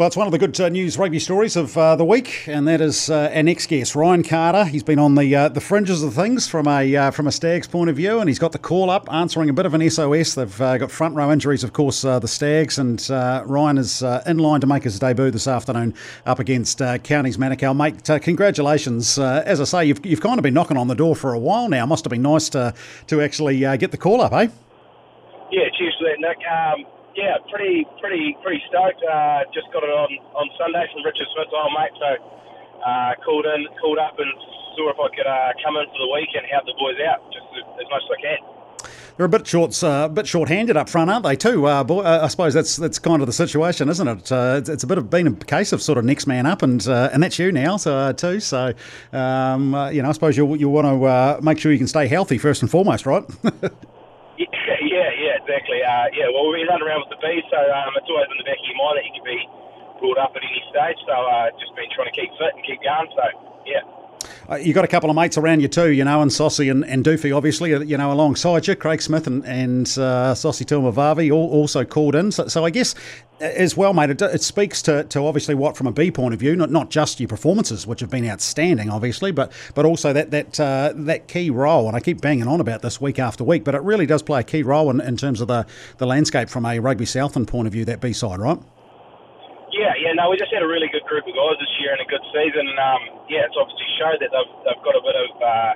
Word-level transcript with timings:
Well, 0.00 0.06
it's 0.06 0.16
one 0.16 0.26
of 0.26 0.32
the 0.32 0.38
good 0.38 0.58
uh, 0.58 0.70
news 0.70 0.96
rugby 0.96 1.18
stories 1.18 1.56
of 1.56 1.76
uh, 1.76 1.94
the 1.94 2.06
week, 2.06 2.48
and 2.48 2.66
that 2.66 2.80
is 2.80 3.10
uh, 3.10 3.30
our 3.34 3.42
next 3.42 3.66
guest, 3.66 3.94
Ryan 3.94 4.22
Carter. 4.22 4.64
He's 4.64 4.82
been 4.82 4.98
on 4.98 5.14
the 5.14 5.36
uh, 5.36 5.50
the 5.50 5.60
fringes 5.60 6.02
of 6.02 6.14
things 6.14 6.48
from 6.48 6.66
a 6.68 6.96
uh, 6.96 7.10
from 7.10 7.26
a 7.26 7.30
Stags 7.30 7.66
point 7.66 7.90
of 7.90 7.96
view, 7.96 8.18
and 8.18 8.26
he's 8.26 8.38
got 8.38 8.52
the 8.52 8.58
call 8.58 8.88
up, 8.88 9.12
answering 9.12 9.50
a 9.50 9.52
bit 9.52 9.66
of 9.66 9.74
an 9.74 9.90
SOS. 9.90 10.36
They've 10.36 10.60
uh, 10.62 10.78
got 10.78 10.90
front 10.90 11.16
row 11.16 11.30
injuries, 11.30 11.62
of 11.64 11.74
course, 11.74 12.00
the 12.00 12.26
Stags, 12.26 12.78
and 12.78 13.06
Ryan 13.10 13.76
is 13.76 14.00
in 14.00 14.38
line 14.38 14.62
to 14.62 14.66
make 14.66 14.84
his 14.84 14.98
debut 14.98 15.30
this 15.30 15.46
afternoon 15.46 15.92
up 16.24 16.38
against 16.38 16.78
Counties 16.78 17.36
Manukau. 17.36 17.76
Mate, 17.76 18.22
congratulations! 18.22 19.18
as 19.18 19.60
I 19.60 19.64
say, 19.64 19.84
you've 19.84 20.06
you've 20.06 20.22
kind 20.22 20.38
of 20.38 20.42
been 20.42 20.54
knocking 20.54 20.78
on 20.78 20.88
the 20.88 20.94
door 20.94 21.14
for 21.14 21.34
a 21.34 21.38
while 21.38 21.68
now. 21.68 21.84
Must 21.84 22.06
have 22.06 22.10
been 22.10 22.22
nice 22.22 22.48
to 22.48 22.72
to 23.08 23.20
actually 23.20 23.58
get 23.76 23.90
the 23.90 23.98
call 23.98 24.22
up, 24.22 24.32
eh? 24.32 24.48
Yeah, 25.52 25.68
cheers 25.76 25.94
for 25.98 26.08
that, 26.08 26.20
Nick. 26.20 26.38
Um, 26.50 26.99
yeah, 27.16 27.36
pretty, 27.50 27.86
pretty, 28.00 28.36
pretty 28.42 28.62
stoked. 28.68 29.02
Uh, 29.02 29.44
just 29.52 29.66
got 29.72 29.82
it 29.82 29.90
on, 29.90 30.10
on 30.34 30.46
Sunday 30.58 30.86
from 30.92 31.02
Richard 31.04 31.26
Smith's 31.34 31.54
old 31.54 31.72
mate, 31.74 31.94
so 31.98 32.10
uh, 32.86 33.12
called 33.24 33.46
in, 33.46 33.66
called 33.80 33.98
up, 33.98 34.18
and 34.18 34.30
saw 34.76 34.90
if 34.90 34.98
I 34.98 35.08
could 35.14 35.26
uh, 35.26 35.52
come 35.62 35.76
in 35.76 35.86
for 35.90 35.98
the 35.98 36.10
week 36.14 36.30
and 36.34 36.46
help 36.50 36.64
the 36.64 36.74
boys 36.78 36.98
out 37.02 37.20
just 37.32 37.46
as, 37.58 37.88
much 37.90 38.02
as 38.06 38.10
I 38.14 38.20
can. 38.22 38.40
They're 39.16 39.26
a 39.26 39.28
bit 39.28 39.46
short, 39.46 39.82
uh, 39.84 40.08
bit 40.08 40.26
short-handed 40.26 40.76
up 40.76 40.88
front, 40.88 41.10
aren't 41.10 41.24
they? 41.24 41.36
Too, 41.36 41.66
uh, 41.66 41.84
boy, 41.84 42.02
uh, 42.02 42.20
I 42.22 42.28
suppose 42.28 42.54
that's 42.54 42.76
that's 42.76 42.98
kind 42.98 43.20
of 43.20 43.26
the 43.26 43.34
situation, 43.34 43.90
isn't 43.90 44.08
it? 44.08 44.32
Uh, 44.32 44.56
it's, 44.58 44.68
it's, 44.70 44.84
a 44.84 44.86
bit 44.86 44.96
of 44.96 45.10
been 45.10 45.26
a 45.26 45.32
case 45.32 45.72
of 45.72 45.82
sort 45.82 45.98
of 45.98 46.06
next 46.06 46.26
man 46.26 46.46
up, 46.46 46.62
and 46.62 46.86
uh, 46.88 47.10
and 47.12 47.22
that's 47.22 47.38
you 47.38 47.52
now, 47.52 47.76
so 47.76 47.94
uh, 47.94 48.12
too. 48.14 48.40
So, 48.40 48.72
um, 49.12 49.74
you 49.92 50.00
know, 50.00 50.08
I 50.08 50.12
suppose 50.12 50.38
you 50.38 50.54
you 50.54 50.70
want 50.70 50.86
to 50.86 51.44
make 51.44 51.58
sure 51.58 51.70
you 51.70 51.78
can 51.78 51.88
stay 51.88 52.06
healthy 52.06 52.38
first 52.38 52.62
and 52.62 52.70
foremost, 52.70 53.04
right? 53.04 53.24
exactly. 55.40 55.80
Uh, 55.82 56.06
yeah, 56.14 56.28
well, 56.32 56.48
we 56.52 56.64
run 56.68 56.84
around 56.84 57.08
with 57.08 57.16
the 57.16 57.22
bees, 57.24 57.44
so 57.50 57.58
um, 57.58 57.92
it's 57.96 58.08
always 58.12 58.28
in 58.30 58.38
the 58.38 58.46
back 58.48 58.60
of 58.60 58.66
your 58.68 58.78
mind 58.78 58.96
that 59.00 59.06
you 59.08 59.14
can 59.16 59.26
be 59.26 59.40
brought 60.00 60.20
up 60.20 60.32
at 60.36 60.42
any 60.44 60.62
stage. 60.70 61.00
So 61.08 61.14
uh, 61.16 61.48
just 61.58 61.72
been 61.76 61.90
trying 61.96 62.12
to 62.12 62.16
keep 62.16 62.30
fit 62.38 62.52
and 62.54 62.62
keep 62.64 62.80
going. 62.84 63.08
So 63.16 63.24
yeah. 63.66 63.84
Uh, 64.48 64.56
you 64.56 64.72
got 64.72 64.84
a 64.84 64.88
couple 64.88 65.10
of 65.10 65.16
mates 65.16 65.36
around 65.36 65.60
you 65.60 65.68
too, 65.68 65.90
you 65.90 66.04
know, 66.04 66.22
and 66.22 66.32
Saucy 66.32 66.68
and, 66.68 66.84
and 66.84 67.04
Doofy, 67.04 67.36
obviously, 67.36 67.74
uh, 67.74 67.80
you 67.80 67.96
know, 67.96 68.12
alongside 68.12 68.66
you, 68.66 68.74
Craig 68.74 69.02
Smith 69.02 69.26
and, 69.26 69.44
and 69.44 69.86
uh, 69.98 70.34
Saucy 70.34 70.64
all, 70.74 71.50
also 71.50 71.84
called 71.84 72.14
in. 72.14 72.32
So, 72.32 72.48
so 72.48 72.64
I 72.64 72.70
guess 72.70 72.94
uh, 73.40 73.44
as 73.44 73.76
well, 73.76 73.92
mate, 73.92 74.10
it, 74.10 74.22
it, 74.22 74.42
speaks 74.42 74.82
to, 74.82 75.04
to 75.04 75.20
obviously 75.26 75.54
what 75.54 75.76
from 75.76 75.86
a 75.86 75.92
B 75.92 76.10
point 76.10 76.34
of 76.34 76.40
view, 76.40 76.56
not 76.56 76.70
not 76.70 76.90
just 76.90 77.20
your 77.20 77.28
performances, 77.28 77.86
which 77.86 78.00
have 78.00 78.10
been 78.10 78.28
outstanding, 78.28 78.90
obviously, 78.90 79.30
but 79.32 79.52
but 79.74 79.84
also 79.84 80.12
that 80.12 80.30
that 80.30 80.60
uh, 80.60 80.92
that 80.94 81.28
key 81.28 81.50
role. 81.50 81.86
And 81.86 81.96
I 81.96 82.00
keep 82.00 82.20
banging 82.20 82.48
on 82.48 82.60
about 82.60 82.82
this 82.82 83.00
week 83.00 83.18
after 83.18 83.44
week, 83.44 83.64
but 83.64 83.74
it 83.74 83.82
really 83.82 84.06
does 84.06 84.22
play 84.22 84.40
a 84.40 84.44
key 84.44 84.62
role 84.62 84.90
in, 84.90 85.00
in 85.00 85.16
terms 85.16 85.40
of 85.40 85.48
the, 85.48 85.66
the 85.98 86.06
landscape 86.06 86.48
from 86.48 86.66
a 86.66 86.78
rugby 86.78 87.06
Southland 87.06 87.48
point 87.48 87.66
of 87.66 87.72
view, 87.72 87.84
that 87.86 88.00
B 88.00 88.12
side, 88.12 88.40
right? 88.40 88.58
No, 90.20 90.28
we 90.28 90.36
just 90.36 90.52
had 90.52 90.60
a 90.60 90.68
really 90.68 90.92
good 90.92 91.08
group 91.08 91.24
of 91.24 91.32
guys 91.32 91.56
this 91.56 91.72
year 91.80 91.96
and 91.96 92.04
a 92.04 92.08
good 92.12 92.20
season. 92.28 92.68
And, 92.68 92.76
um, 92.76 93.24
yeah, 93.32 93.48
it's 93.48 93.56
obviously 93.56 93.88
showed 93.96 94.20
that 94.20 94.28
they've, 94.28 94.52
they've 94.68 94.84
got 94.84 94.92
a 94.92 95.00
bit 95.00 95.16
of 95.16 95.30
uh, 95.40 95.72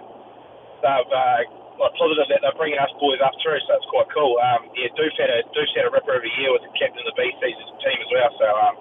they've 0.84 1.12
uh, 1.16 1.40
like 1.80 1.96
positive 1.96 2.28
that 2.28 2.44
they're 2.44 2.60
bringing 2.60 2.76
us 2.76 2.92
boys 3.00 3.24
up 3.24 3.32
through, 3.40 3.56
so 3.64 3.72
it's 3.72 3.88
quite 3.88 4.04
cool. 4.12 4.36
Um, 4.36 4.68
yeah, 4.76 4.92
Deuce 5.00 5.16
had 5.16 5.32
a 5.32 5.48
Deuce 5.56 5.72
had 5.72 5.88
a 5.88 5.92
ripper 5.96 6.12
every 6.12 6.28
year 6.36 6.52
with 6.52 6.60
the 6.60 6.72
captain 6.76 7.00
of 7.00 7.08
the 7.08 7.16
B 7.16 7.32
season 7.40 7.64
team 7.80 7.98
as 8.04 8.10
well. 8.12 8.30
So 8.36 8.46
um, 8.52 8.74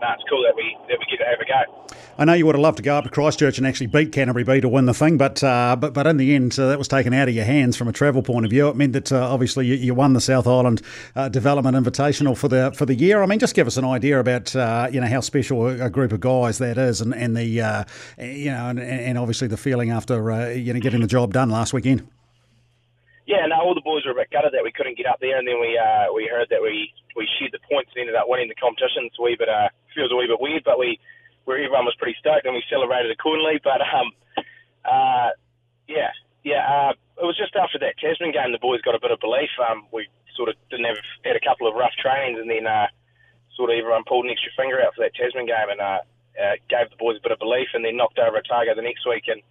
no, 0.00 0.08
it's 0.14 0.24
cool 0.28 0.42
that 0.42 0.54
we 0.56 0.76
that 0.88 0.98
we 0.98 1.04
get 1.10 1.22
to 1.22 1.28
have 1.28 1.40
a 1.40 1.44
go. 1.44 1.96
I 2.18 2.24
know 2.24 2.32
you 2.32 2.46
would 2.46 2.54
have 2.54 2.62
loved 2.62 2.78
to 2.78 2.82
go 2.82 2.96
up 2.96 3.04
to 3.04 3.10
Christchurch 3.10 3.58
and 3.58 3.66
actually 3.66 3.86
beat 3.86 4.12
Canterbury 4.12 4.44
B 4.44 4.60
to 4.60 4.68
win 4.68 4.86
the 4.86 4.94
thing, 4.94 5.18
but 5.18 5.42
uh, 5.42 5.76
but 5.76 5.94
but 5.94 6.06
in 6.06 6.16
the 6.16 6.34
end, 6.34 6.58
uh, 6.58 6.68
that 6.68 6.78
was 6.78 6.88
taken 6.88 7.12
out 7.12 7.28
of 7.28 7.34
your 7.34 7.44
hands 7.44 7.76
from 7.76 7.88
a 7.88 7.92
travel 7.92 8.22
point 8.22 8.44
of 8.44 8.50
view. 8.50 8.68
It 8.68 8.76
meant 8.76 8.92
that 8.92 9.12
uh, 9.12 9.32
obviously 9.32 9.66
you, 9.66 9.74
you, 9.74 9.94
won 9.94 10.12
the 10.12 10.20
South 10.20 10.46
Island 10.46 10.82
uh, 11.14 11.28
Development 11.28 11.76
Invitational 11.76 12.36
for 12.36 12.48
the 12.48 12.72
for 12.74 12.86
the 12.86 12.94
year. 12.94 13.22
I 13.22 13.26
mean, 13.26 13.38
just 13.38 13.54
give 13.54 13.66
us 13.66 13.76
an 13.76 13.84
idea 13.84 14.18
about 14.18 14.54
uh, 14.54 14.88
you 14.90 15.00
know 15.00 15.06
how 15.06 15.20
special 15.20 15.66
a 15.66 15.90
group 15.90 16.12
of 16.12 16.20
guys 16.20 16.58
that 16.58 16.78
is, 16.78 17.00
and 17.00 17.14
and 17.14 17.36
the 17.36 17.60
uh, 17.60 17.84
you 18.18 18.50
know 18.50 18.68
and, 18.68 18.80
and 18.80 19.18
obviously 19.18 19.48
the 19.48 19.56
feeling 19.56 19.90
after 19.90 20.52
you 20.52 20.72
know 20.72 20.80
getting 20.80 21.00
the 21.00 21.06
job 21.06 21.32
done 21.32 21.50
last 21.50 21.72
weekend. 21.72 22.06
Yeah, 23.28 23.44
no, 23.44 23.60
all 23.60 23.74
the 23.74 23.84
boys 23.84 24.06
were 24.06 24.12
a 24.12 24.14
bit 24.14 24.30
gutted 24.32 24.52
that 24.54 24.64
we 24.64 24.72
couldn't 24.72 24.96
get 24.96 25.04
up 25.04 25.20
there, 25.20 25.36
and 25.36 25.46
then 25.46 25.60
we 25.60 25.76
uh, 25.76 26.10
we 26.14 26.26
heard 26.32 26.48
that 26.48 26.62
we 26.62 26.90
we 27.18 27.26
shared 27.36 27.50
the 27.50 27.62
points 27.66 27.90
and 27.92 28.06
ended 28.06 28.14
up 28.14 28.30
winning 28.30 28.46
the 28.46 28.54
competition. 28.54 29.10
It's 29.10 29.18
a 29.18 29.22
wee 29.22 29.34
bit 29.34 29.50
uh, 29.50 29.74
feels 29.90 30.14
a 30.14 30.16
wee 30.16 30.30
bit 30.30 30.38
weird, 30.38 30.62
but 30.62 30.78
we 30.78 31.02
where 31.44 31.58
everyone 31.58 31.84
was 31.84 31.98
pretty 31.98 32.14
stoked 32.22 32.46
and 32.46 32.54
we 32.54 32.62
celebrated 32.70 33.10
accordingly. 33.10 33.58
But 33.58 33.82
um, 33.82 34.14
uh, 34.86 35.34
yeah, 35.90 36.14
yeah, 36.46 36.62
uh, 36.62 36.92
it 37.18 37.26
was 37.26 37.36
just 37.36 37.58
after 37.58 37.82
that 37.82 37.98
Tasman 37.98 38.30
game 38.30 38.54
the 38.54 38.62
boys 38.62 38.80
got 38.86 38.94
a 38.94 39.02
bit 39.02 39.10
of 39.10 39.18
belief. 39.18 39.50
Um, 39.58 39.90
we 39.90 40.06
sort 40.38 40.48
of 40.48 40.54
didn't 40.70 40.86
have 40.86 41.02
had 41.26 41.34
a 41.34 41.42
couple 41.42 41.66
of 41.66 41.74
rough 41.74 41.98
trainings, 41.98 42.38
and 42.38 42.46
then 42.46 42.70
uh, 42.70 42.86
sort 43.58 43.74
of 43.74 43.76
everyone 43.76 44.06
pulled 44.06 44.24
an 44.24 44.30
extra 44.30 44.54
finger 44.54 44.78
out 44.78 44.94
for 44.94 45.02
that 45.02 45.18
Tasman 45.18 45.50
game 45.50 45.74
and 45.74 45.82
uh, 45.82 46.00
uh, 46.38 46.54
gave 46.70 46.86
the 46.94 47.02
boys 47.02 47.18
a 47.18 47.24
bit 47.26 47.34
of 47.34 47.42
belief, 47.42 47.74
and 47.74 47.82
then 47.82 47.98
knocked 47.98 48.22
over 48.22 48.38
Otago 48.38 48.78
the 48.78 48.86
next 48.86 49.02
week 49.02 49.26
and 49.26 49.42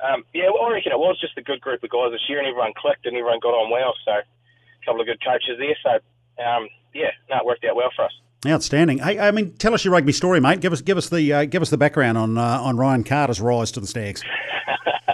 um, 0.00 0.24
yeah, 0.32 0.48
well, 0.48 0.64
I 0.64 0.72
reckon 0.72 0.92
it 0.92 0.98
was 0.98 1.20
just 1.20 1.36
a 1.36 1.44
good 1.44 1.60
group 1.60 1.84
of 1.84 1.92
guys 1.92 2.12
this 2.12 2.24
year, 2.28 2.40
and 2.40 2.48
everyone 2.48 2.72
clicked 2.72 3.04
and 3.04 3.16
everyone 3.16 3.40
got 3.40 3.52
on 3.52 3.68
well. 3.68 3.92
So, 4.04 4.12
a 4.16 4.84
couple 4.84 5.00
of 5.00 5.06
good 5.06 5.20
coaches 5.20 5.60
there. 5.60 5.76
So, 5.84 6.00
um, 6.40 6.68
yeah, 6.94 7.10
no, 7.28 7.38
it 7.38 7.44
worked 7.44 7.64
out 7.64 7.76
well 7.76 7.90
for 7.94 8.04
us. 8.04 8.12
Outstanding. 8.46 8.98
Hey, 8.98 9.18
I 9.18 9.30
mean, 9.32 9.52
tell 9.58 9.74
us 9.74 9.84
your 9.84 9.92
rugby 9.92 10.12
story, 10.12 10.40
mate. 10.40 10.60
Give 10.60 10.72
us, 10.72 10.80
give 10.80 10.96
us 10.96 11.10
the, 11.10 11.32
uh, 11.32 11.44
give 11.44 11.60
us 11.60 11.68
the 11.68 11.76
background 11.76 12.16
on 12.16 12.38
uh, 12.38 12.60
on 12.62 12.78
Ryan 12.78 13.04
Carter's 13.04 13.40
rise 13.40 13.70
to 13.72 13.80
the 13.80 13.86
Stags. 13.86 14.24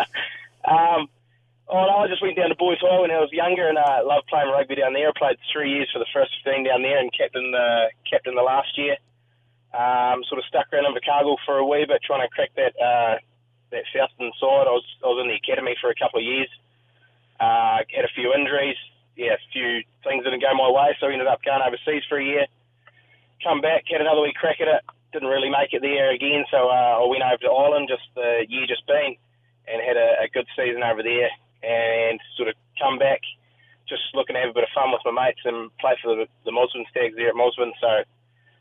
um, 0.65 1.09
oh, 1.67 1.87
no, 1.87 1.97
I 1.99 2.07
just 2.07 2.23
went 2.23 2.37
down 2.37 2.51
to 2.51 2.55
Boys 2.55 2.79
High 2.81 3.01
when 3.01 3.11
I 3.11 3.19
was 3.19 3.33
younger, 3.33 3.69
and 3.69 3.79
I 3.79 3.99
uh, 3.99 4.07
loved 4.07 4.29
playing 4.29 4.49
rugby 4.49 4.77
down 4.77 4.93
there. 4.93 5.09
I 5.09 5.13
played 5.19 5.39
three 5.53 5.73
years 5.73 5.91
for 5.93 5.99
the 5.99 6.07
first 6.15 6.31
fifteen 6.39 6.65
down 6.65 6.83
there, 6.83 6.99
and 6.99 7.11
captain 7.13 7.51
the 7.51 7.91
captain 8.09 8.37
the 8.37 8.47
last 8.47 8.79
year. 8.79 8.97
Um, 9.75 10.23
sort 10.31 10.39
of 10.39 10.47
stuck 10.47 10.73
around 10.73 10.87
in 10.87 10.95
Invercargill 10.95 11.37
for 11.45 11.59
a 11.59 11.67
wee 11.67 11.85
bit, 11.85 12.01
trying 12.07 12.23
to 12.23 12.31
crack 12.31 12.55
that 12.55 12.79
uh, 12.79 13.19
that 13.73 13.83
Southern 13.91 14.31
side. 14.39 14.71
I 14.71 14.75
was 14.75 14.87
I 15.03 15.09
was 15.09 15.19
in 15.21 15.29
the 15.29 15.35
academy 15.35 15.75
for 15.81 15.91
a 15.91 15.99
couple 15.99 16.21
of 16.21 16.25
years. 16.25 16.49
Uh, 17.41 17.83
had 17.91 18.07
a 18.07 18.15
few 18.15 18.33
injuries. 18.33 18.79
Yeah, 19.17 19.41
a 19.41 19.43
few 19.53 19.81
things 20.05 20.25
didn't 20.25 20.45
go 20.45 20.53
my 20.53 20.69
way, 20.69 20.93
so 21.01 21.09
I 21.09 21.13
ended 21.13 21.27
up 21.27 21.41
going 21.43 21.65
overseas 21.65 22.05
for 22.09 22.21
a 22.21 22.25
year. 22.25 22.47
Come 23.43 23.61
back, 23.61 23.89
had 23.89 24.01
another 24.05 24.21
wee 24.21 24.37
crack 24.37 24.61
at 24.61 24.69
it. 24.69 24.85
Didn't 25.13 25.33
really 25.33 25.49
make 25.49 25.73
it 25.73 25.81
there 25.81 26.13
again, 26.13 26.45
so 26.53 26.69
uh, 26.69 27.01
I 27.01 27.05
went 27.09 27.25
over 27.25 27.41
to 27.41 27.53
Ireland 27.53 27.89
just 27.89 28.05
the 28.15 28.45
year 28.49 28.69
just 28.69 28.87
been, 28.87 29.17
and 29.65 29.81
had 29.81 29.97
a, 29.97 30.25
a 30.25 30.29
good 30.29 30.47
season 30.53 30.85
over 30.85 31.03
there. 31.03 31.33
And 31.65 32.21
sort 32.37 32.53
of 32.53 32.55
come 32.79 32.99
back, 33.01 33.25
just 33.89 34.05
looking 34.13 34.37
to 34.37 34.41
have 34.45 34.53
a 34.53 34.59
bit 34.59 34.69
of 34.69 34.77
fun 34.77 34.93
with 34.93 35.01
my 35.09 35.17
mates 35.17 35.41
and 35.49 35.73
play 35.81 35.97
for 36.05 36.15
the, 36.15 36.29
the 36.45 36.53
Mossburn 36.53 36.85
Stags 36.93 37.17
there 37.17 37.33
at 37.33 37.41
Mossburn. 37.41 37.73
So, 37.81 38.05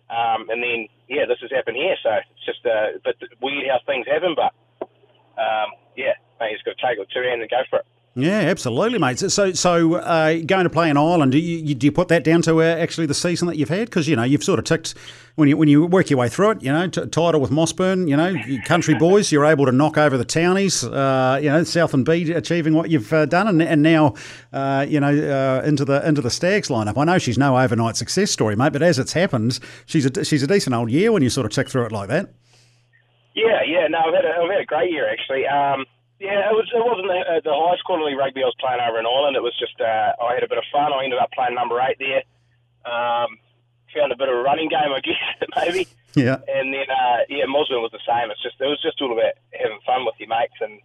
um, 0.07 0.47
and 0.47 0.63
then 0.63 0.87
yeah, 1.11 1.27
this 1.27 1.43
has 1.43 1.51
happened 1.51 1.75
here. 1.75 1.99
So 2.01 2.15
it's 2.15 2.45
just 2.47 2.63
a 2.63 2.95
bit 3.03 3.19
weird 3.43 3.67
how 3.67 3.83
things 3.85 4.07
happen, 4.07 4.33
but 4.39 4.55
um, 5.35 5.75
yeah, 5.99 6.15
mate, 6.39 6.55
he's 6.55 6.63
got 6.63 6.79
to 6.79 6.81
take 6.81 6.97
it 6.97 7.11
two 7.11 7.27
hands 7.27 7.43
and 7.43 7.51
go 7.51 7.61
for 7.69 7.83
it. 7.83 7.87
Yeah, 8.17 8.39
absolutely, 8.39 8.97
mate. 8.97 9.19
So, 9.19 9.51
so 9.51 9.95
uh, 9.95 10.39
going 10.45 10.63
to 10.63 10.69
play 10.69 10.89
in 10.89 10.95
Ireland, 10.95 11.33
do 11.33 11.37
you, 11.37 11.75
do 11.75 11.85
you 11.85 11.91
put 11.91 12.07
that 12.07 12.23
down 12.23 12.41
to 12.43 12.61
uh, 12.61 12.63
actually 12.63 13.07
the 13.07 13.13
season 13.13 13.45
that 13.49 13.57
you've 13.57 13.67
had? 13.67 13.89
Because 13.89 14.07
you 14.07 14.15
know 14.15 14.23
you've 14.23 14.43
sort 14.43 14.57
of 14.57 14.63
ticked 14.63 14.95
when 15.35 15.49
you 15.49 15.57
when 15.57 15.67
you 15.67 15.85
work 15.85 16.09
your 16.09 16.17
way 16.19 16.29
through 16.29 16.51
it. 16.51 16.63
You 16.63 16.71
know, 16.71 16.87
t- 16.87 17.05
title 17.07 17.41
with 17.41 17.51
Mossburn. 17.51 18.07
You 18.07 18.15
know, 18.15 18.33
country 18.63 18.93
boys, 18.99 19.33
you're 19.33 19.43
able 19.43 19.65
to 19.65 19.73
knock 19.73 19.97
over 19.97 20.17
the 20.17 20.23
townies. 20.23 20.81
Uh, 20.85 21.41
you 21.43 21.49
know, 21.49 21.65
Southland 21.65 22.05
B 22.05 22.31
achieving 22.31 22.73
what 22.73 22.89
you've 22.89 23.11
uh, 23.11 23.25
done, 23.25 23.49
and, 23.49 23.61
and 23.61 23.81
now 23.81 24.13
uh, 24.53 24.85
you 24.87 25.01
know 25.01 25.09
uh, 25.09 25.67
into 25.67 25.83
the 25.83 26.07
into 26.07 26.21
the 26.21 26.31
Stags 26.31 26.69
lineup. 26.69 26.97
I 26.97 27.03
know 27.03 27.17
she's 27.17 27.37
no 27.37 27.59
overnight 27.59 27.97
success 27.97 28.31
story, 28.31 28.55
mate, 28.55 28.71
but 28.71 28.81
as 28.81 28.97
it's 28.97 29.11
happened, 29.11 29.59
she's 29.87 30.05
a 30.05 30.23
she's 30.23 30.41
a 30.41 30.47
decent 30.47 30.73
old 30.73 30.89
year 30.89 31.11
when 31.11 31.21
you 31.21 31.29
sort 31.29 31.45
of 31.45 31.51
tick 31.51 31.67
through 31.67 31.87
it 31.87 31.91
like 31.91 32.07
that. 32.07 32.33
Yeah, 33.33 33.59
yeah, 33.67 33.87
no, 33.89 33.97
I've 33.97 34.13
had 34.13 34.23
a, 34.23 34.29
I've 34.41 34.49
had 34.49 34.61
a 34.61 34.65
great 34.65 34.89
year 34.89 35.11
actually. 35.11 35.45
Um, 35.47 35.85
yeah, 36.19 36.47
it 36.47 36.55
was 36.55 36.67
it 36.71 36.79
wasn't 36.79 37.11
the, 37.11 37.41
the 37.43 37.53
highest 37.53 37.83
quality 37.83 38.15
rugby 38.15 38.43
I 38.43 38.47
was 38.47 38.59
playing 38.59 38.79
over 38.79 38.99
in 38.99 39.05
Ireland. 39.05 39.35
It 39.35 39.43
was 39.43 39.55
just 39.59 39.75
uh, 39.81 40.15
I 40.15 40.35
had 40.35 40.43
a 40.43 40.51
bit 40.51 40.57
of 40.57 40.67
fun. 40.71 40.93
I 40.93 41.03
ended 41.03 41.19
up 41.19 41.31
playing 41.35 41.55
number 41.55 41.79
eight 41.83 41.99
there. 41.99 42.23
Um, 42.87 43.39
found 43.95 44.11
a 44.11 44.19
bit 44.19 44.27
of 44.27 44.35
a 44.35 44.43
running 44.43 44.69
game, 44.69 44.91
I 44.91 44.99
guess 45.05 45.19
maybe. 45.55 45.87
Yeah. 46.15 46.39
And 46.47 46.71
then 46.71 46.87
uh, 46.87 47.27
yeah, 47.27 47.47
Mossburn 47.47 47.83
was 47.83 47.95
the 47.95 48.03
same. 48.07 48.31
It's 48.31 48.43
just 48.43 48.59
it 48.59 48.71
was 48.71 48.79
just 48.83 49.01
all 49.01 49.11
about 49.11 49.35
having 49.51 49.79
fun 49.83 50.05
with 50.07 50.15
your 50.19 50.31
mates 50.31 50.59
and 50.59 50.79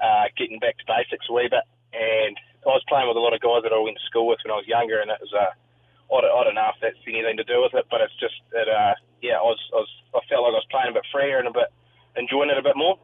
uh, 0.00 0.28
getting 0.36 0.60
back 0.60 0.76
to 0.80 0.84
basics 0.84 1.28
a 1.28 1.32
wee 1.32 1.48
bit. 1.48 1.64
And 1.96 2.36
I 2.68 2.76
was 2.76 2.84
playing 2.88 3.08
with 3.08 3.16
a 3.16 3.24
lot 3.24 3.36
of 3.36 3.44
guys 3.44 3.64
that 3.64 3.72
I 3.72 3.80
went 3.80 3.96
to 3.96 4.08
school 4.08 4.26
with 4.28 4.40
when 4.44 4.52
I 4.52 4.60
was 4.60 4.68
younger, 4.68 5.00
and 5.00 5.08
it 5.12 5.20
was 5.20 5.32
uh, 5.32 5.52
I 6.12 6.20
don't, 6.20 6.32
I 6.32 6.40
don't 6.44 6.58
know 6.58 6.72
if 6.72 6.80
that's 6.80 7.00
anything 7.08 7.36
to 7.40 7.48
do 7.48 7.62
with 7.64 7.72
it, 7.72 7.86
but 7.88 8.00
it's 8.00 8.16
just 8.20 8.36
that 8.52 8.68
uh, 8.68 8.94
yeah, 9.24 9.40
I 9.40 9.46
was, 9.46 9.60
I 9.72 9.80
was 9.80 9.92
I 10.12 10.20
felt 10.28 10.44
like 10.44 10.56
I 10.56 10.60
was 10.60 10.72
playing 10.72 10.92
a 10.92 10.98
bit 11.00 11.08
freer 11.08 11.40
and 11.40 11.48
a 11.48 11.54
bit 11.54 11.72
enjoying 12.16 12.50
it 12.50 12.60
a 12.60 12.66
bit 12.66 12.76
more. 12.76 13.00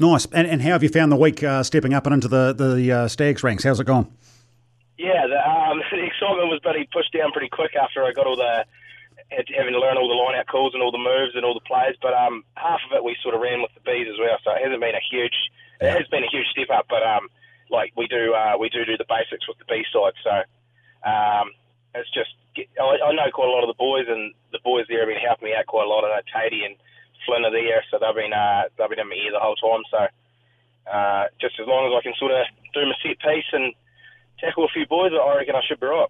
Nice. 0.00 0.24
And, 0.32 0.48
and 0.48 0.62
how 0.62 0.70
have 0.70 0.82
you 0.82 0.88
found 0.88 1.12
the 1.12 1.20
week 1.20 1.44
uh, 1.44 1.62
stepping 1.62 1.92
up 1.92 2.06
and 2.06 2.14
into 2.14 2.28
the 2.28 2.54
the 2.56 2.92
uh, 2.92 3.08
Stags 3.08 3.44
ranks? 3.44 3.64
How's 3.64 3.78
it 3.80 3.84
gone? 3.84 4.08
Yeah, 4.96 5.28
the, 5.28 5.36
um, 5.36 5.82
the 5.92 6.04
excitement 6.04 6.48
was 6.48 6.60
pretty 6.64 6.88
pushed 6.90 7.12
down 7.12 7.32
pretty 7.32 7.52
quick 7.52 7.76
after 7.76 8.04
I 8.04 8.12
got 8.12 8.26
all 8.26 8.36
the 8.36 8.64
having 9.30 9.72
to 9.72 9.78
learn 9.78 9.94
all 9.96 10.08
the 10.08 10.18
line 10.18 10.34
out 10.34 10.48
calls 10.48 10.74
and 10.74 10.82
all 10.82 10.90
the 10.90 10.98
moves 10.98 11.36
and 11.36 11.44
all 11.44 11.54
the 11.54 11.62
plays. 11.68 11.94
But 12.02 12.14
um, 12.14 12.42
half 12.56 12.80
of 12.88 12.96
it 12.96 13.04
we 13.04 13.14
sort 13.22 13.36
of 13.36 13.40
ran 13.40 13.62
with 13.62 13.70
the 13.76 13.84
bees 13.84 14.08
as 14.10 14.18
well, 14.18 14.40
so 14.42 14.50
it 14.56 14.64
hasn't 14.64 14.80
been 14.80 14.96
a 14.96 15.04
huge. 15.12 15.36
It 15.80 15.92
has 15.92 16.08
been 16.08 16.24
a 16.24 16.32
huge 16.32 16.48
step 16.48 16.72
up, 16.72 16.86
but 16.88 17.04
um, 17.04 17.28
like 17.68 17.92
we 17.94 18.08
do 18.08 18.32
uh, 18.32 18.56
we 18.56 18.72
do 18.72 18.88
do 18.88 18.96
the 18.96 19.08
basics 19.08 19.46
with 19.46 19.60
the 19.60 19.68
B 19.68 19.84
side. 19.92 20.16
So 20.24 20.34
um, 21.04 21.52
it's 21.92 22.10
just 22.16 22.32
I, 22.80 23.04
I 23.04 23.12
know 23.12 23.28
quite 23.28 23.48
a 23.48 23.54
lot 23.54 23.68
of 23.68 23.68
the 23.68 23.76
boys, 23.76 24.08
and 24.08 24.32
the 24.48 24.64
boys 24.64 24.88
there 24.88 25.04
have 25.04 25.12
been 25.12 25.20
helping 25.20 25.52
me 25.52 25.54
out 25.54 25.68
quite 25.68 25.84
a 25.84 25.92
lot. 25.92 26.08
I 26.08 26.16
know 26.16 26.24
Tatey 26.24 26.64
and 26.64 26.80
Flynn 27.26 27.44
are 27.44 27.52
there, 27.52 27.84
so 27.90 27.98
they've 27.98 28.14
been 28.14 28.32
uh, 28.32 28.64
they've 28.76 28.88
been 28.88 29.00
in 29.00 29.08
my 29.08 29.14
ear 29.14 29.32
the 29.32 29.40
whole 29.40 29.56
time. 29.56 29.82
So 29.90 29.98
uh, 30.90 31.24
just 31.40 31.58
as 31.60 31.66
long 31.66 31.86
as 31.86 31.96
I 31.96 32.02
can 32.02 32.14
sort 32.18 32.32
of 32.32 32.46
do 32.74 32.86
my 32.86 32.94
set 33.02 33.18
piece 33.18 33.50
and 33.52 33.74
tackle 34.38 34.64
a 34.64 34.68
few 34.68 34.86
boys, 34.86 35.12
I 35.12 35.36
reckon 35.36 35.54
I 35.54 35.60
should 35.66 35.80
be 35.80 35.86
right. 35.86 36.08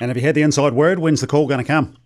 And 0.00 0.10
have 0.10 0.16
you 0.16 0.22
had 0.22 0.34
the 0.34 0.42
inside 0.42 0.72
word? 0.74 0.98
When's 0.98 1.20
the 1.20 1.26
call 1.26 1.46
going 1.46 1.58
to 1.58 1.66
come? 1.66 1.96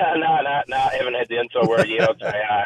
no, 0.00 0.14
no, 0.14 0.62
no, 0.68 0.76
I 0.76 0.96
haven't 0.96 1.14
had 1.14 1.28
the 1.28 1.38
inside 1.40 1.66
word 1.66 1.88
yet. 1.88 2.08
I'd 2.08 2.20
say, 2.20 2.42
uh, 2.50 2.64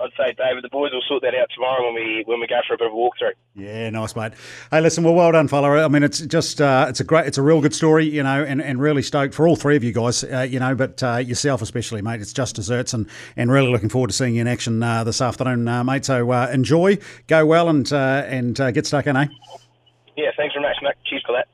I'd 0.00 0.10
say, 0.16 0.34
David, 0.36 0.62
the 0.62 0.68
boys 0.68 0.92
will 0.92 1.02
sort 1.08 1.22
that 1.22 1.34
out 1.34 1.48
tomorrow 1.54 1.84
when 1.84 1.94
we 1.94 2.22
when 2.26 2.40
we 2.40 2.46
go 2.46 2.60
for 2.66 2.74
a 2.74 2.78
bit 2.78 2.86
of 2.86 2.92
a 2.92 2.96
walkthrough. 2.96 3.32
Yeah, 3.54 3.90
nice, 3.90 4.14
mate. 4.14 4.32
Hey, 4.70 4.80
listen, 4.80 5.04
well, 5.04 5.14
well 5.14 5.32
done, 5.32 5.48
fella. 5.48 5.84
I 5.84 5.88
mean, 5.88 6.02
it's 6.02 6.20
just 6.20 6.60
uh, 6.60 6.86
it's 6.88 7.00
a 7.00 7.04
great, 7.04 7.26
it's 7.26 7.38
a 7.38 7.42
real 7.42 7.60
good 7.60 7.74
story, 7.74 8.04
you 8.06 8.22
know, 8.22 8.44
and, 8.44 8.62
and 8.62 8.80
really 8.80 9.02
stoked 9.02 9.34
for 9.34 9.48
all 9.48 9.56
three 9.56 9.76
of 9.76 9.82
you 9.82 9.92
guys, 9.92 10.22
uh, 10.24 10.46
you 10.48 10.60
know, 10.60 10.74
but 10.74 11.02
uh, 11.02 11.16
yourself 11.16 11.62
especially, 11.62 12.02
mate. 12.02 12.20
It's 12.20 12.32
just 12.32 12.56
desserts, 12.56 12.94
and 12.94 13.08
and 13.36 13.50
really 13.50 13.70
looking 13.70 13.88
forward 13.88 14.08
to 14.08 14.14
seeing 14.14 14.34
you 14.34 14.40
in 14.40 14.48
action 14.48 14.82
uh, 14.82 15.04
this 15.04 15.20
afternoon, 15.20 15.66
uh, 15.66 15.82
mate. 15.84 16.04
So 16.04 16.30
uh, 16.30 16.48
enjoy, 16.52 16.98
go 17.26 17.46
well, 17.46 17.68
and 17.68 17.90
and 17.92 18.56
get 18.56 18.86
stuck 18.86 19.06
in, 19.06 19.16
eh? 19.16 19.26
Yeah, 20.16 20.30
thanks 20.36 20.54
very 20.54 20.62
much, 20.62 20.76
Nick. 20.82 20.96
Cheers 21.04 21.22
for 21.26 21.32
that. 21.32 21.48